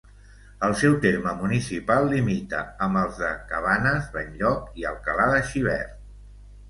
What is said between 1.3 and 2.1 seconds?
municipal